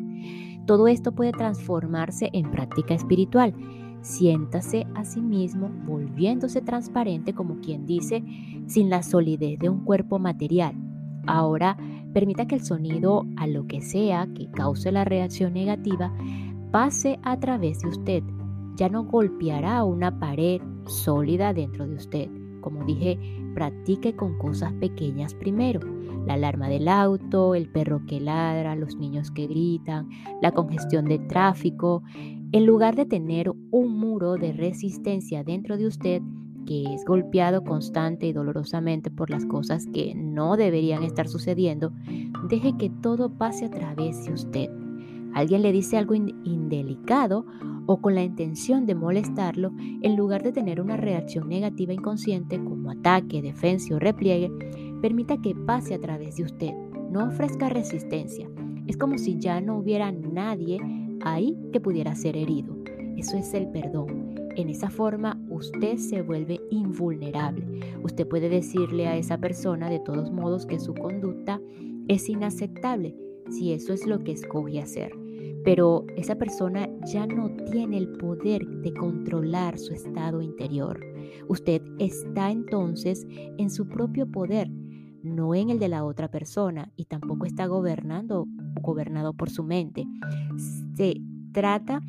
Todo 0.67 0.89
esto 0.89 1.13
puede 1.13 1.33
transformarse 1.33 2.31
en 2.33 2.51
práctica 2.51 2.95
espiritual 2.95 3.55
Siéntase 4.07 4.87
a 4.95 5.05
sí 5.05 5.21
mismo 5.21 5.69
volviéndose 5.85 6.63
transparente 6.63 7.35
como 7.35 7.61
quien 7.61 7.87
dice, 7.87 8.23
sin 8.69 8.89
la 8.89 9.03
solidez 9.03 9.59
de 9.59 9.69
un 9.69 9.85
cuerpo 9.85 10.21
material. 10.21 10.77
Ahora 11.27 11.77
permita 12.15 12.47
que 12.47 12.55
el 12.55 12.63
sonido, 12.63 13.27
a 13.37 13.49
lo 13.49 13.67
que 13.67 13.81
sea 13.81 14.29
que 14.33 14.49
cause 14.53 14.93
la 14.93 15.05
reacción 15.05 15.55
negativa, 15.55 16.15
pase 16.71 17.19
a 17.25 17.41
través 17.41 17.81
de 17.81 17.89
usted. 17.89 18.23
Ya 18.77 18.89
no 18.89 19.03
golpeará 19.03 19.83
una 19.83 20.21
pared 20.21 20.63
sólida 20.87 21.53
dentro 21.53 21.85
de 21.89 21.97
usted. 21.97 22.31
Como 22.61 22.85
dije, 22.85 23.19
practique 23.55 24.15
con 24.15 24.39
cosas 24.39 24.73
pequeñas 24.75 25.35
primero. 25.35 25.81
La 26.27 26.35
alarma 26.35 26.69
del 26.69 26.87
auto, 26.87 27.57
el 27.57 27.69
perro 27.69 28.03
que 28.07 28.21
ladra, 28.21 28.77
los 28.77 28.95
niños 28.95 29.33
que 29.33 29.49
gritan, 29.49 30.09
la 30.43 30.53
congestión 30.53 31.07
de 31.07 31.19
tráfico, 31.19 32.03
en 32.53 32.67
lugar 32.67 32.97
de 32.97 33.07
tener 33.07 33.51
un 33.71 33.99
muro 33.99 34.35
de 34.35 34.53
resistencia 34.53 35.45
dentro 35.45 35.77
de 35.77 35.87
usted 35.87 36.23
que 36.67 36.83
es 36.95 37.05
golpeado 37.05 37.63
constante 37.63 38.27
y 38.27 38.33
dolorosamente 38.33 39.11
por 39.11 39.31
las 39.31 39.47
cosas 39.47 39.87
que 39.87 40.15
no 40.15 40.57
deberían 40.57 41.05
estar 41.05 41.29
sucediendo, 41.29 41.93
deje 42.49 42.77
que 42.77 42.91
todo 42.91 43.31
pase 43.31 43.67
a 43.67 43.71
través 43.71 44.25
de 44.25 44.33
usted. 44.33 44.71
Alguien 45.33 45.63
le 45.63 45.73
dice 45.73 45.97
algo 45.97 46.15
indelicado 46.15 47.47
o 47.87 48.01
con 48.01 48.15
la 48.15 48.25
intención 48.25 48.85
de 48.87 48.95
molestarlo, 48.95 49.71
en 50.03 50.17
lugar 50.17 50.43
de 50.43 50.53
tener 50.53 50.81
una 50.81 50.97
reacción 50.97 51.49
negativa 51.49 51.93
inconsciente 51.93 52.59
como 52.63 52.91
ataque, 52.91 53.43
defensa 53.43 53.95
o 53.95 53.99
repliegue, 53.99 54.51
permita 55.01 55.41
que 55.41 55.55
pase 55.55 55.95
a 55.95 56.01
través 56.01 56.37
de 56.37 56.45
usted. 56.45 56.73
No 57.11 57.29
ofrezca 57.29 57.69
resistencia. 57.69 58.49
Es 58.87 58.97
como 58.97 59.19
si 59.19 59.39
ya 59.39 59.61
no 59.61 59.79
hubiera 59.79 60.11
nadie 60.11 60.81
ahí 61.23 61.57
que 61.73 61.81
pudiera 61.81 62.15
ser 62.15 62.37
herido. 62.37 62.77
Eso 63.17 63.37
es 63.37 63.55
el 63.55 63.69
perdón. 63.69 64.35
En 64.57 64.69
esa 64.69 64.91
forma 64.91 65.39
usted 65.51 65.97
se 65.97 66.23
vuelve 66.23 66.61
invulnerable. 66.71 67.81
Usted 68.03 68.27
puede 68.27 68.49
decirle 68.49 69.07
a 69.07 69.17
esa 69.17 69.39
persona 69.39 69.91
de 69.91 70.01
todos 70.01 70.31
modos 70.31 70.67
que 70.67 70.79
su 70.79 70.95
conducta 70.95 71.61
es 72.09 72.29
inaceptable 72.29 73.17
si 73.51 73.73
eso 73.73 73.93
es 73.93 74.07
lo 74.07 74.21
que 74.21 74.33
escoge 74.33 74.81
hacer. 74.81 75.13
Pero 75.65 76.07
esa 76.17 76.37
persona 76.37 76.89
ya 77.05 77.27
no 77.27 77.51
tiene 77.71 77.99
el 77.99 78.13
poder 78.13 78.67
de 78.67 78.95
controlar 78.95 79.79
su 79.79 79.93
estado 79.93 80.41
interior. 80.41 81.01
Usted 81.49 81.83
está 81.99 82.51
entonces 82.51 83.27
en 83.29 83.71
su 83.71 83.89
propio 83.89 84.31
poder, 84.31 84.71
no 85.23 85.55
en 85.55 85.71
el 85.71 85.79
de 85.79 85.89
la 85.89 86.05
otra 86.05 86.31
persona 86.31 86.93
y 86.97 87.07
tampoco 87.07 87.47
está 87.47 87.67
gobernando 87.67 88.47
gobernado 88.81 89.35
por 89.35 89.51
su 89.51 89.65
mente. 89.65 90.07
Se 90.95 91.21
trata 91.53 92.03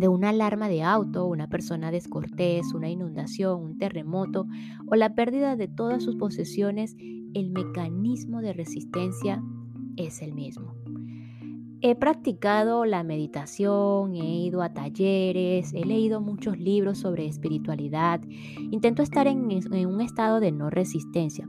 de 0.00 0.08
una 0.08 0.30
alarma 0.30 0.68
de 0.68 0.82
auto, 0.82 1.26
una 1.26 1.48
persona 1.48 1.90
descortés, 1.90 2.72
una 2.72 2.88
inundación, 2.88 3.62
un 3.62 3.78
terremoto 3.78 4.46
o 4.86 4.96
la 4.96 5.14
pérdida 5.14 5.56
de 5.56 5.68
todas 5.68 6.02
sus 6.02 6.16
posesiones, 6.16 6.96
el 7.34 7.50
mecanismo 7.50 8.40
de 8.40 8.52
resistencia 8.52 9.42
es 9.96 10.22
el 10.22 10.32
mismo. 10.34 10.74
He 11.82 11.94
practicado 11.94 12.84
la 12.84 13.02
meditación, 13.02 14.14
he 14.14 14.44
ido 14.44 14.62
a 14.62 14.74
talleres, 14.74 15.72
he 15.72 15.84
leído 15.84 16.20
muchos 16.20 16.58
libros 16.58 16.98
sobre 16.98 17.26
espiritualidad, 17.26 18.20
intento 18.70 19.02
estar 19.02 19.26
en, 19.26 19.50
en 19.50 19.86
un 19.86 20.00
estado 20.02 20.40
de 20.40 20.52
no 20.52 20.68
resistencia, 20.68 21.48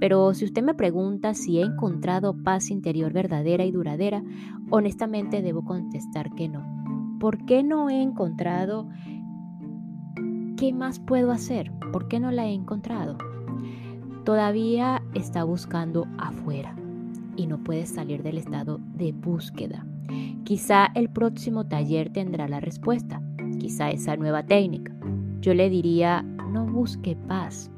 pero 0.00 0.34
si 0.34 0.44
usted 0.44 0.62
me 0.62 0.74
pregunta 0.74 1.34
si 1.34 1.58
he 1.58 1.62
encontrado 1.62 2.36
paz 2.42 2.70
interior 2.70 3.12
verdadera 3.12 3.64
y 3.64 3.72
duradera, 3.72 4.22
honestamente 4.70 5.42
debo 5.42 5.64
contestar 5.64 6.34
que 6.34 6.48
no. 6.48 7.18
¿Por 7.20 7.44
qué 7.44 7.62
no 7.62 7.88
he 7.90 8.02
encontrado? 8.02 8.88
¿Qué 10.56 10.72
más 10.72 10.98
puedo 10.98 11.32
hacer? 11.32 11.72
¿Por 11.92 12.08
qué 12.08 12.20
no 12.20 12.30
la 12.30 12.46
he 12.46 12.52
encontrado? 12.52 13.16
Todavía 14.24 15.02
está 15.14 15.44
buscando 15.44 16.06
afuera 16.18 16.74
y 17.36 17.46
no 17.46 17.58
puede 17.58 17.86
salir 17.86 18.22
del 18.22 18.38
estado 18.38 18.80
de 18.94 19.12
búsqueda. 19.12 19.86
Quizá 20.44 20.86
el 20.94 21.08
próximo 21.08 21.66
taller 21.66 22.12
tendrá 22.12 22.48
la 22.48 22.60
respuesta, 22.60 23.22
quizá 23.58 23.90
esa 23.90 24.16
nueva 24.16 24.44
técnica. 24.44 24.94
Yo 25.40 25.54
le 25.54 25.70
diría, 25.70 26.22
no 26.22 26.66
busque 26.66 27.16
paz, 27.16 27.70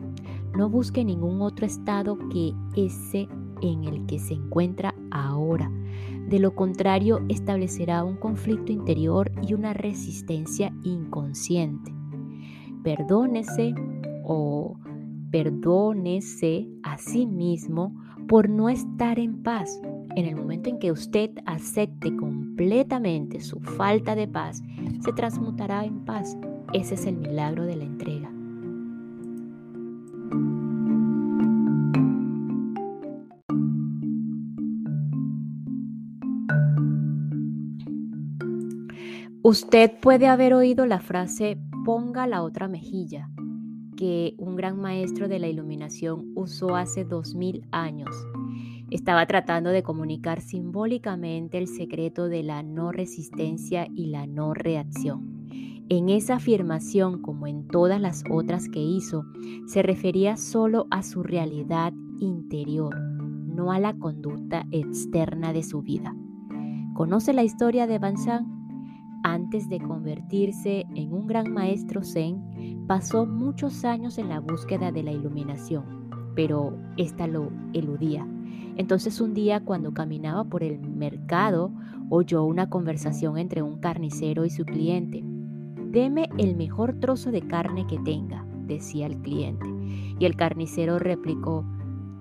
no 0.56 0.68
busque 0.70 1.04
ningún 1.04 1.42
otro 1.42 1.66
estado 1.66 2.18
que 2.30 2.52
ese 2.76 3.28
en 3.62 3.84
el 3.84 4.06
que 4.06 4.18
se 4.18 4.34
encuentra 4.34 4.94
ahora. 5.10 5.70
De 6.28 6.38
lo 6.38 6.54
contrario, 6.54 7.20
establecerá 7.28 8.04
un 8.04 8.16
conflicto 8.16 8.72
interior 8.72 9.30
y 9.46 9.54
una 9.54 9.72
resistencia 9.72 10.72
inconsciente. 10.82 11.94
perdónese 12.82 13.74
o 14.24 14.76
perdónese 15.30 16.68
a 16.84 16.98
sí 16.98 17.26
mismo 17.26 17.92
por 18.28 18.48
no 18.48 18.68
estar 18.68 19.18
en 19.18 19.42
paz. 19.42 19.80
En 20.14 20.24
el 20.26 20.36
momento 20.36 20.70
en 20.70 20.78
que 20.78 20.92
usted 20.92 21.30
acepte 21.46 22.14
completamente 22.16 23.40
su 23.40 23.60
falta 23.60 24.14
de 24.14 24.28
paz, 24.28 24.62
se 25.00 25.12
transmutará 25.12 25.84
en 25.84 26.04
paz. 26.04 26.36
Ese 26.72 26.94
es 26.94 27.06
el 27.06 27.16
milagro 27.16 27.64
de 27.66 27.76
la 27.76 27.84
entrega. 27.84 28.35
Usted 39.48 40.00
puede 40.00 40.26
haber 40.26 40.54
oído 40.54 40.86
la 40.86 40.98
frase 40.98 41.56
ponga 41.84 42.26
la 42.26 42.42
otra 42.42 42.66
mejilla, 42.66 43.30
que 43.96 44.34
un 44.38 44.56
gran 44.56 44.76
maestro 44.76 45.28
de 45.28 45.38
la 45.38 45.46
iluminación 45.46 46.32
usó 46.34 46.74
hace 46.74 47.04
dos 47.04 47.36
mil 47.36 47.64
años. 47.70 48.10
Estaba 48.90 49.24
tratando 49.26 49.70
de 49.70 49.84
comunicar 49.84 50.40
simbólicamente 50.40 51.58
el 51.58 51.68
secreto 51.68 52.28
de 52.28 52.42
la 52.42 52.64
no 52.64 52.90
resistencia 52.90 53.86
y 53.94 54.06
la 54.06 54.26
no 54.26 54.52
reacción. 54.52 55.46
En 55.88 56.08
esa 56.08 56.34
afirmación, 56.34 57.22
como 57.22 57.46
en 57.46 57.68
todas 57.68 58.00
las 58.00 58.24
otras 58.28 58.68
que 58.68 58.80
hizo, 58.80 59.26
se 59.68 59.80
refería 59.80 60.36
solo 60.36 60.88
a 60.90 61.04
su 61.04 61.22
realidad 61.22 61.92
interior, 62.18 62.98
no 62.98 63.70
a 63.70 63.78
la 63.78 63.94
conducta 63.94 64.66
externa 64.72 65.52
de 65.52 65.62
su 65.62 65.82
vida. 65.82 66.16
¿Conoce 66.94 67.32
la 67.32 67.44
historia 67.44 67.86
de 67.86 68.00
Banzan? 68.00 68.55
Antes 69.28 69.68
de 69.68 69.80
convertirse 69.80 70.86
en 70.94 71.12
un 71.12 71.26
gran 71.26 71.52
maestro 71.52 72.04
zen, 72.04 72.84
pasó 72.86 73.26
muchos 73.26 73.84
años 73.84 74.18
en 74.18 74.28
la 74.28 74.38
búsqueda 74.38 74.92
de 74.92 75.02
la 75.02 75.10
iluminación, 75.10 76.08
pero 76.36 76.78
ésta 76.96 77.26
lo 77.26 77.50
eludía. 77.72 78.24
Entonces 78.76 79.20
un 79.20 79.34
día 79.34 79.64
cuando 79.64 79.92
caminaba 79.92 80.44
por 80.44 80.62
el 80.62 80.78
mercado, 80.78 81.72
oyó 82.08 82.44
una 82.44 82.70
conversación 82.70 83.36
entre 83.36 83.62
un 83.62 83.80
carnicero 83.80 84.44
y 84.44 84.50
su 84.50 84.64
cliente. 84.64 85.24
Deme 85.90 86.28
el 86.38 86.54
mejor 86.54 87.00
trozo 87.00 87.32
de 87.32 87.42
carne 87.42 87.84
que 87.88 87.98
tenga, 87.98 88.46
decía 88.68 89.06
el 89.06 89.18
cliente. 89.22 89.66
Y 90.20 90.24
el 90.24 90.36
carnicero 90.36 91.00
replicó, 91.00 91.64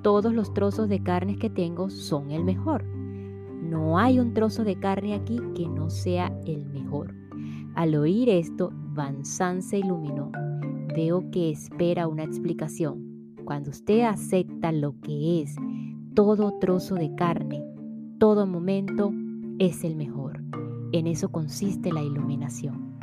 todos 0.01 0.33
los 0.33 0.55
trozos 0.55 0.89
de 0.89 1.03
carne 1.03 1.37
que 1.37 1.51
tengo 1.51 1.91
son 1.91 2.31
el 2.31 2.43
mejor. 2.43 2.94
No 3.69 3.97
hay 3.97 4.19
un 4.19 4.33
trozo 4.33 4.63
de 4.63 4.75
carne 4.75 5.15
aquí 5.15 5.39
que 5.55 5.67
no 5.67 5.89
sea 5.89 6.27
el 6.45 6.65
mejor. 6.65 7.15
Al 7.73 7.95
oír 7.95 8.29
esto, 8.29 8.71
Van 8.93 9.25
San 9.25 9.61
se 9.61 9.79
iluminó. 9.79 10.31
Veo 10.95 11.29
que 11.31 11.49
espera 11.49 12.07
una 12.07 12.23
explicación. 12.23 13.33
Cuando 13.43 13.71
usted 13.71 14.01
acepta 14.03 14.71
lo 14.71 14.99
que 15.01 15.41
es, 15.41 15.55
todo 16.13 16.57
trozo 16.59 16.95
de 16.95 17.13
carne, 17.15 17.63
todo 18.19 18.47
momento 18.47 19.11
es 19.59 19.83
el 19.83 19.95
mejor. 19.95 20.41
En 20.91 21.07
eso 21.07 21.29
consiste 21.29 21.91
la 21.91 22.01
iluminación. 22.01 22.94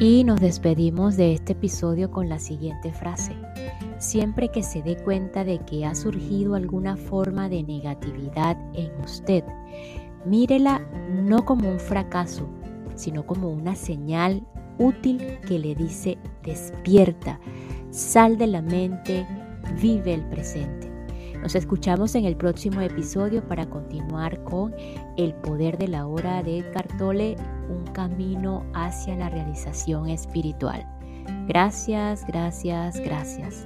Y 0.00 0.22
nos 0.22 0.40
despedimos 0.40 1.16
de 1.16 1.32
este 1.32 1.54
episodio 1.54 2.12
con 2.12 2.28
la 2.28 2.38
siguiente 2.38 2.92
frase. 2.92 3.32
Siempre 3.98 4.48
que 4.48 4.62
se 4.62 4.80
dé 4.80 4.96
cuenta 4.96 5.42
de 5.42 5.58
que 5.58 5.84
ha 5.84 5.96
surgido 5.96 6.54
alguna 6.54 6.96
forma 6.96 7.48
de 7.48 7.64
negatividad 7.64 8.56
en 8.74 8.92
usted, 9.02 9.42
mírela 10.24 10.86
no 11.10 11.44
como 11.44 11.68
un 11.68 11.80
fracaso, 11.80 12.48
sino 12.94 13.26
como 13.26 13.50
una 13.50 13.74
señal 13.74 14.46
útil 14.78 15.40
que 15.48 15.58
le 15.58 15.74
dice 15.74 16.16
despierta, 16.44 17.40
sal 17.90 18.38
de 18.38 18.46
la 18.46 18.62
mente, 18.62 19.26
vive 19.82 20.14
el 20.14 20.22
presente. 20.28 20.87
Nos 21.42 21.54
escuchamos 21.54 22.14
en 22.14 22.24
el 22.24 22.36
próximo 22.36 22.80
episodio 22.80 23.46
para 23.46 23.66
continuar 23.66 24.42
con 24.44 24.74
El 25.16 25.34
poder 25.34 25.78
de 25.78 25.88
la 25.88 26.06
hora 26.06 26.42
de 26.42 26.68
Cartole, 26.72 27.36
un 27.68 27.84
camino 27.92 28.64
hacia 28.74 29.16
la 29.16 29.28
realización 29.28 30.08
espiritual. 30.08 30.86
Gracias, 31.46 32.26
gracias, 32.26 32.98
gracias. 33.00 33.64